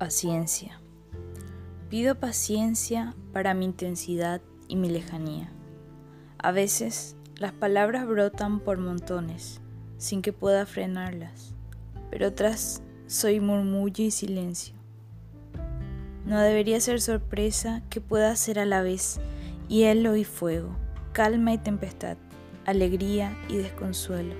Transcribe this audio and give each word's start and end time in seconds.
Paciencia. 0.00 0.80
Pido 1.90 2.14
paciencia 2.14 3.14
para 3.34 3.52
mi 3.52 3.66
intensidad 3.66 4.40
y 4.66 4.76
mi 4.76 4.88
lejanía. 4.88 5.52
A 6.38 6.52
veces 6.52 7.16
las 7.36 7.52
palabras 7.52 8.06
brotan 8.06 8.60
por 8.60 8.78
montones, 8.78 9.60
sin 9.98 10.22
que 10.22 10.32
pueda 10.32 10.64
frenarlas, 10.64 11.54
pero 12.10 12.28
otras 12.28 12.82
soy 13.08 13.40
murmullo 13.40 14.02
y 14.02 14.10
silencio. 14.10 14.74
No 16.24 16.40
debería 16.40 16.80
ser 16.80 17.02
sorpresa 17.02 17.82
que 17.90 18.00
pueda 18.00 18.34
ser 18.36 18.58
a 18.58 18.64
la 18.64 18.80
vez 18.80 19.20
hielo 19.68 20.16
y 20.16 20.24
fuego, 20.24 20.74
calma 21.12 21.52
y 21.52 21.58
tempestad, 21.58 22.16
alegría 22.64 23.36
y 23.50 23.58
desconsuelo. 23.58 24.34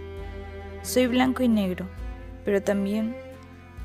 Soy 0.80 1.06
blanco 1.06 1.42
y 1.42 1.48
negro, 1.48 1.86
pero 2.46 2.62
también 2.62 3.14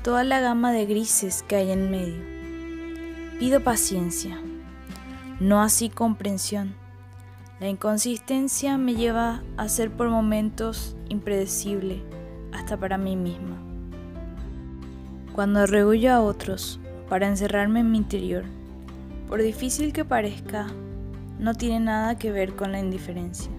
toda 0.06 0.22
la 0.22 0.38
gama 0.38 0.70
de 0.70 0.86
grises 0.86 1.42
que 1.42 1.56
hay 1.56 1.72
en 1.72 1.90
medio. 1.90 2.22
Pido 3.40 3.64
paciencia, 3.64 4.40
no 5.40 5.60
así 5.60 5.88
comprensión. 5.88 6.76
La 7.58 7.68
inconsistencia 7.68 8.78
me 8.78 8.94
lleva 8.94 9.42
a 9.56 9.68
ser 9.68 9.90
por 9.90 10.08
momentos 10.08 10.96
impredecible, 11.08 12.04
hasta 12.52 12.76
para 12.76 12.98
mí 12.98 13.16
misma. 13.16 13.56
Cuando 15.32 15.66
regullo 15.66 16.12
a 16.12 16.20
otros 16.20 16.78
para 17.08 17.26
encerrarme 17.26 17.80
en 17.80 17.90
mi 17.90 17.98
interior, 17.98 18.44
por 19.26 19.42
difícil 19.42 19.92
que 19.92 20.04
parezca, 20.04 20.68
no 21.40 21.54
tiene 21.54 21.80
nada 21.80 22.16
que 22.16 22.30
ver 22.30 22.54
con 22.54 22.70
la 22.70 22.78
indiferencia. 22.78 23.50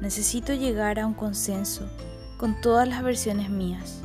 Necesito 0.00 0.54
llegar 0.54 1.00
a 1.00 1.08
un 1.08 1.14
consenso 1.14 1.90
con 2.36 2.60
todas 2.60 2.86
las 2.86 3.02
versiones 3.02 3.50
mías 3.50 4.04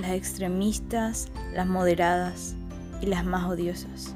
las 0.00 0.12
extremistas, 0.12 1.28
las 1.52 1.66
moderadas 1.66 2.54
y 3.00 3.06
las 3.06 3.24
más 3.24 3.48
odiosas. 3.48 4.14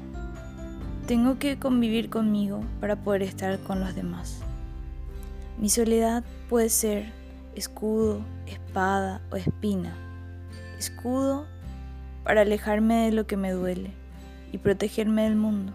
Tengo 1.07 1.37
que 1.37 1.59
convivir 1.59 2.09
conmigo 2.09 2.61
para 2.79 2.95
poder 2.95 3.21
estar 3.23 3.59
con 3.59 3.79
los 3.79 3.95
demás. 3.95 4.39
Mi 5.59 5.69
soledad 5.69 6.23
puede 6.49 6.69
ser 6.69 7.13
escudo, 7.55 8.21
espada 8.47 9.21
o 9.31 9.35
espina. 9.35 9.95
Escudo 10.77 11.45
para 12.23 12.41
alejarme 12.41 13.05
de 13.05 13.11
lo 13.11 13.27
que 13.27 13.37
me 13.37 13.51
duele 13.51 13.91
y 14.51 14.57
protegerme 14.57 15.23
del 15.23 15.35
mundo. 15.35 15.73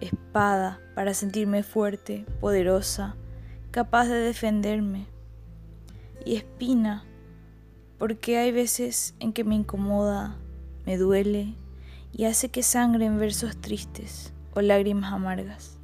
Espada 0.00 0.78
para 0.94 1.12
sentirme 1.12 1.62
fuerte, 1.62 2.24
poderosa, 2.40 3.16
capaz 3.70 4.06
de 4.06 4.20
defenderme. 4.20 5.06
Y 6.24 6.36
espina 6.36 7.04
porque 7.98 8.38
hay 8.38 8.52
veces 8.52 9.14
en 9.20 9.32
que 9.32 9.44
me 9.44 9.54
incomoda, 9.54 10.36
me 10.84 10.96
duele 10.96 11.54
y 12.12 12.24
hace 12.24 12.48
que 12.48 12.62
sangren 12.62 13.18
versos 13.18 13.56
tristes 13.56 14.32
o 14.54 14.60
lágrimas 14.60 15.12
amargas. 15.12 15.78